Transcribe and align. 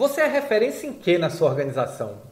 Você 0.00 0.22
é 0.22 0.26
referência 0.26 0.86
em 0.86 0.94
que 0.94 1.18
na 1.18 1.28
sua 1.28 1.50
organização? 1.50 2.22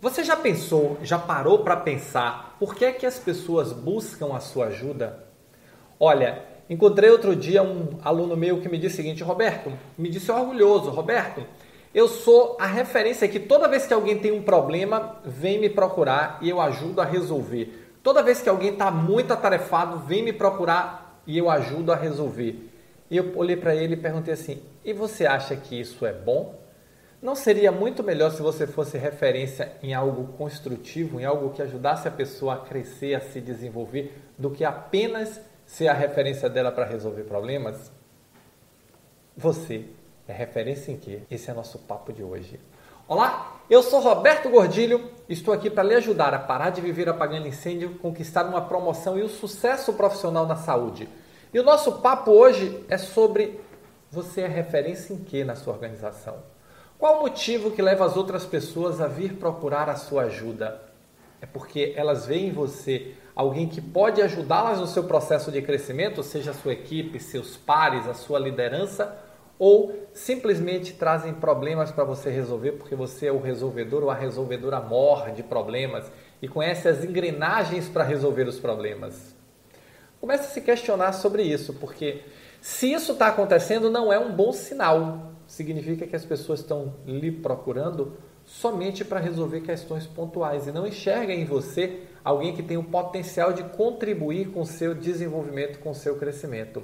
Você 0.00 0.24
já 0.24 0.34
pensou, 0.34 0.98
já 1.04 1.16
parou 1.16 1.60
para 1.60 1.76
pensar 1.76 2.56
por 2.58 2.74
que 2.74 2.84
é 2.84 2.90
que 2.90 3.06
as 3.06 3.16
pessoas 3.16 3.72
buscam 3.72 4.34
a 4.34 4.40
sua 4.40 4.66
ajuda? 4.66 5.24
Olha, 6.00 6.42
encontrei 6.68 7.08
outro 7.08 7.36
dia 7.36 7.62
um 7.62 7.96
aluno 8.02 8.36
meu 8.36 8.60
que 8.60 8.68
me 8.68 8.76
disse 8.76 8.94
o 8.94 8.96
seguinte, 8.96 9.22
Roberto, 9.22 9.72
me 9.96 10.08
disse 10.08 10.32
orgulhoso, 10.32 10.90
Roberto, 10.90 11.46
eu 11.94 12.08
sou 12.08 12.56
a 12.58 12.66
referência 12.66 13.28
que 13.28 13.38
toda 13.38 13.68
vez 13.68 13.86
que 13.86 13.94
alguém 13.94 14.18
tem 14.18 14.32
um 14.32 14.42
problema, 14.42 15.20
vem 15.24 15.60
me 15.60 15.70
procurar 15.70 16.40
e 16.42 16.50
eu 16.50 16.60
ajudo 16.60 17.00
a 17.00 17.04
resolver. 17.04 17.98
Toda 18.02 18.20
vez 18.20 18.42
que 18.42 18.48
alguém 18.48 18.72
está 18.72 18.90
muito 18.90 19.32
atarefado, 19.32 20.00
vem 20.00 20.24
me 20.24 20.32
procurar 20.32 21.22
e 21.24 21.38
eu 21.38 21.48
ajudo 21.48 21.92
a 21.92 21.96
resolver. 21.96 22.68
E 23.08 23.16
eu 23.16 23.32
olhei 23.36 23.56
para 23.56 23.76
ele 23.76 23.94
e 23.94 23.96
perguntei 23.96 24.34
assim: 24.34 24.60
e 24.84 24.92
você 24.92 25.24
acha 25.24 25.54
que 25.54 25.80
isso 25.80 26.04
é 26.04 26.12
bom? 26.12 26.65
Não 27.20 27.34
seria 27.34 27.72
muito 27.72 28.02
melhor 28.02 28.30
se 28.30 28.42
você 28.42 28.66
fosse 28.66 28.98
referência 28.98 29.72
em 29.82 29.94
algo 29.94 30.34
construtivo, 30.36 31.18
em 31.18 31.24
algo 31.24 31.50
que 31.50 31.62
ajudasse 31.62 32.06
a 32.06 32.10
pessoa 32.10 32.54
a 32.54 32.58
crescer, 32.58 33.14
a 33.14 33.20
se 33.20 33.40
desenvolver, 33.40 34.14
do 34.36 34.50
que 34.50 34.64
apenas 34.64 35.40
ser 35.64 35.88
a 35.88 35.94
referência 35.94 36.48
dela 36.48 36.70
para 36.70 36.84
resolver 36.84 37.22
problemas? 37.22 37.90
Você 39.34 39.86
é 40.28 40.32
referência 40.32 40.92
em 40.92 40.98
quê? 40.98 41.22
Esse 41.30 41.50
é 41.50 41.54
nosso 41.54 41.78
papo 41.78 42.12
de 42.12 42.22
hoje. 42.22 42.60
Olá, 43.08 43.60
eu 43.70 43.82
sou 43.82 44.00
Roberto 44.00 44.50
Gordilho, 44.50 45.10
estou 45.28 45.54
aqui 45.54 45.70
para 45.70 45.84
lhe 45.84 45.94
ajudar 45.94 46.34
a 46.34 46.38
parar 46.38 46.70
de 46.70 46.80
viver 46.80 47.08
apagando 47.08 47.48
incêndio, 47.48 47.94
conquistar 47.98 48.44
uma 48.44 48.60
promoção 48.60 49.18
e 49.18 49.22
o 49.22 49.26
um 49.26 49.28
sucesso 49.28 49.94
profissional 49.94 50.46
na 50.46 50.56
saúde. 50.56 51.08
E 51.54 51.58
o 51.58 51.62
nosso 51.62 52.00
papo 52.00 52.30
hoje 52.30 52.84
é 52.88 52.98
sobre 52.98 53.58
você 54.10 54.42
é 54.42 54.48
referência 54.48 55.14
em 55.14 55.18
quê 55.18 55.44
na 55.44 55.54
sua 55.54 55.72
organização? 55.72 56.55
Qual 56.98 57.18
o 57.18 57.20
motivo 57.20 57.70
que 57.70 57.82
leva 57.82 58.06
as 58.06 58.16
outras 58.16 58.46
pessoas 58.46 59.02
a 59.02 59.06
vir 59.06 59.34
procurar 59.34 59.90
a 59.90 59.96
sua 59.96 60.22
ajuda? 60.22 60.80
É 61.42 61.46
porque 61.46 61.92
elas 61.94 62.24
veem 62.24 62.48
em 62.48 62.52
você 62.52 63.12
alguém 63.34 63.68
que 63.68 63.82
pode 63.82 64.22
ajudá-las 64.22 64.80
no 64.80 64.86
seu 64.86 65.04
processo 65.04 65.52
de 65.52 65.60
crescimento, 65.60 66.22
seja 66.22 66.52
a 66.52 66.54
sua 66.54 66.72
equipe, 66.72 67.20
seus 67.20 67.54
pares, 67.54 68.08
a 68.08 68.14
sua 68.14 68.38
liderança, 68.38 69.14
ou 69.58 70.08
simplesmente 70.14 70.94
trazem 70.94 71.34
problemas 71.34 71.90
para 71.90 72.04
você 72.04 72.30
resolver 72.30 72.72
porque 72.72 72.94
você 72.94 73.26
é 73.26 73.32
o 73.32 73.40
resolvedor 73.40 74.02
ou 74.02 74.10
a 74.10 74.14
resolvedora 74.14 74.80
mor 74.80 75.30
de 75.32 75.42
problemas 75.42 76.10
e 76.40 76.48
conhece 76.48 76.88
as 76.88 77.04
engrenagens 77.04 77.90
para 77.90 78.04
resolver 78.04 78.48
os 78.48 78.58
problemas. 78.58 79.34
Comece 80.18 80.44
a 80.44 80.48
se 80.48 80.62
questionar 80.62 81.12
sobre 81.12 81.42
isso, 81.42 81.74
porque 81.74 82.22
se 82.58 82.90
isso 82.90 83.12
está 83.12 83.28
acontecendo, 83.28 83.90
não 83.90 84.10
é 84.10 84.18
um 84.18 84.32
bom 84.32 84.50
sinal 84.50 85.35
significa 85.46 86.06
que 86.06 86.16
as 86.16 86.24
pessoas 86.24 86.60
estão 86.60 86.94
lhe 87.06 87.30
procurando 87.30 88.16
somente 88.44 89.04
para 89.04 89.20
resolver 89.20 89.60
questões 89.60 90.06
pontuais 90.06 90.66
e 90.66 90.72
não 90.72 90.86
enxerga 90.86 91.32
em 91.32 91.44
você 91.44 92.02
alguém 92.24 92.54
que 92.54 92.62
tem 92.62 92.76
o 92.76 92.84
potencial 92.84 93.52
de 93.52 93.62
contribuir 93.64 94.50
com 94.50 94.60
o 94.60 94.66
seu 94.66 94.94
desenvolvimento, 94.94 95.78
com 95.80 95.90
o 95.90 95.94
seu 95.94 96.16
crescimento. 96.16 96.82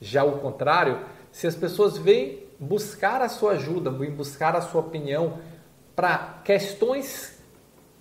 Já 0.00 0.24
o 0.24 0.38
contrário, 0.38 1.00
se 1.30 1.46
as 1.46 1.54
pessoas 1.54 1.96
vêm 1.98 2.44
buscar 2.58 3.20
a 3.22 3.28
sua 3.28 3.52
ajuda, 3.52 3.90
vêm 3.90 4.10
buscar 4.10 4.56
a 4.56 4.60
sua 4.60 4.80
opinião 4.80 5.38
para 5.94 6.40
questões 6.44 7.38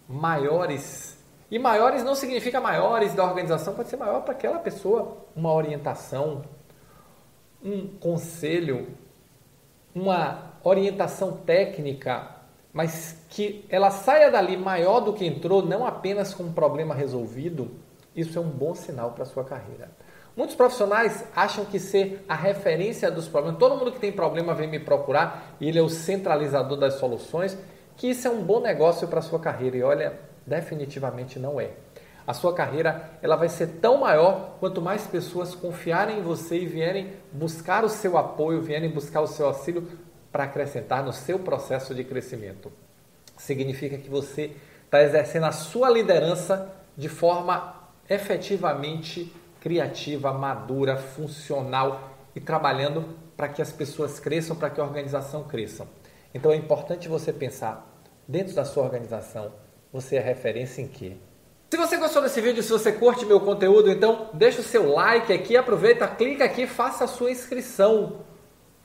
maiores, 0.07 1.17
e 1.49 1.59
maiores 1.59 2.03
não 2.03 2.15
significa 2.15 2.59
maiores 2.59 3.13
da 3.13 3.23
organização, 3.23 3.73
pode 3.73 3.89
ser 3.89 3.97
maior 3.97 4.21
para 4.21 4.33
aquela 4.33 4.59
pessoa, 4.59 5.17
uma 5.35 5.53
orientação, 5.53 6.43
um 7.63 7.87
conselho, 7.87 8.87
uma 9.93 10.53
orientação 10.63 11.33
técnica, 11.33 12.27
mas 12.71 13.17
que 13.29 13.65
ela 13.69 13.91
saia 13.91 14.31
dali 14.31 14.57
maior 14.57 14.99
do 14.99 15.13
que 15.13 15.25
entrou, 15.25 15.63
não 15.63 15.85
apenas 15.85 16.33
com 16.33 16.43
um 16.43 16.53
problema 16.53 16.95
resolvido, 16.95 17.71
isso 18.15 18.37
é 18.37 18.41
um 18.41 18.49
bom 18.49 18.73
sinal 18.73 19.11
para 19.11 19.23
a 19.23 19.25
sua 19.25 19.43
carreira. 19.43 19.89
Muitos 20.35 20.55
profissionais 20.55 21.23
acham 21.35 21.63
que 21.63 21.79
ser 21.79 22.25
a 22.27 22.35
referência 22.35 23.11
dos 23.11 23.27
problemas, 23.27 23.59
todo 23.59 23.77
mundo 23.77 23.91
que 23.91 23.99
tem 23.99 24.11
problema 24.11 24.55
vem 24.55 24.67
me 24.67 24.79
procurar 24.79 25.55
e 25.59 25.67
ele 25.67 25.77
é 25.77 25.81
o 25.81 25.89
centralizador 25.89 26.77
das 26.77 26.95
soluções, 26.95 27.55
que 27.95 28.07
isso 28.09 28.27
é 28.27 28.31
um 28.31 28.41
bom 28.41 28.59
negócio 28.59 29.07
para 29.07 29.19
a 29.19 29.21
sua 29.21 29.39
carreira. 29.39 29.77
E 29.77 29.83
olha, 29.83 30.19
definitivamente 30.45 31.37
não 31.37 31.61
é. 31.61 31.71
A 32.25 32.33
sua 32.33 32.53
carreira 32.53 33.11
ela 33.21 33.35
vai 33.35 33.49
ser 33.49 33.67
tão 33.81 33.97
maior 33.97 34.57
quanto 34.59 34.81
mais 34.81 35.05
pessoas 35.05 35.53
confiarem 35.53 36.19
em 36.19 36.21
você 36.21 36.57
e 36.57 36.65
vierem 36.65 37.13
buscar 37.31 37.83
o 37.83 37.89
seu 37.89 38.17
apoio, 38.17 38.61
vierem 38.61 38.89
buscar 38.89 39.21
o 39.21 39.27
seu 39.27 39.47
auxílio 39.47 39.87
para 40.31 40.45
acrescentar 40.45 41.03
no 41.03 41.11
seu 41.11 41.37
processo 41.37 41.93
de 41.93 42.03
crescimento. 42.03 42.71
Significa 43.37 43.97
que 43.97 44.09
você 44.09 44.55
está 44.85 45.03
exercendo 45.03 45.45
a 45.45 45.51
sua 45.51 45.89
liderança 45.89 46.73
de 46.95 47.09
forma 47.09 47.75
efetivamente 48.09 49.33
criativa, 49.59 50.33
madura, 50.33 50.97
funcional 50.97 52.11
e 52.35 52.39
trabalhando 52.39 53.17
para 53.35 53.47
que 53.47 53.61
as 53.61 53.71
pessoas 53.71 54.19
cresçam, 54.19 54.55
para 54.55 54.69
que 54.69 54.79
a 54.79 54.83
organização 54.83 55.43
cresça. 55.43 55.87
Então 56.33 56.51
é 56.51 56.55
importante 56.55 57.07
você 57.07 57.33
pensar 57.33 58.01
dentro 58.27 58.53
da 58.53 58.65
sua 58.65 58.83
organização, 58.83 59.51
você 59.91 60.15
é 60.15 60.19
referência 60.19 60.81
em 60.81 60.87
quê? 60.87 61.17
Se 61.73 61.77
você 61.77 61.97
gostou 61.97 62.21
desse 62.21 62.39
vídeo, 62.39 62.61
se 62.61 62.71
você 62.71 62.91
curte 62.91 63.25
meu 63.25 63.39
conteúdo, 63.39 63.89
então 63.89 64.29
deixa 64.31 64.61
o 64.61 64.63
seu 64.63 64.93
like 64.93 65.33
aqui, 65.33 65.57
aproveita, 65.57 66.07
clica 66.07 66.45
aqui, 66.45 66.67
faça 66.67 67.05
a 67.05 67.07
sua 67.07 67.31
inscrição. 67.31 68.19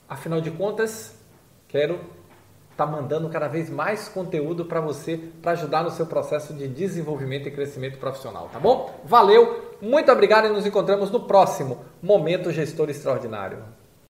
Afinal 0.09 0.41
de 0.41 0.51
contas, 0.51 1.15
quero 1.69 1.97
estar 2.71 2.87
tá 2.87 2.91
mandando 2.91 3.29
cada 3.29 3.47
vez 3.47 3.69
mais 3.69 4.09
conteúdo 4.09 4.65
para 4.65 4.81
você, 4.81 5.19
para 5.43 5.53
ajudar 5.53 5.85
no 5.85 5.91
seu 5.91 6.07
processo 6.07 6.55
de 6.55 6.67
desenvolvimento 6.67 7.47
e 7.47 7.51
crescimento 7.51 7.99
profissional, 7.99 8.49
tá 8.51 8.59
bom? 8.59 8.99
Valeu, 9.05 9.77
muito 9.83 10.11
obrigado 10.11 10.47
e 10.47 10.49
nos 10.49 10.65
encontramos 10.65 11.11
no 11.11 11.21
próximo 11.21 11.85
Momento 12.03 12.51
Gestor 12.51 12.89
Extraordinário. 12.89 13.65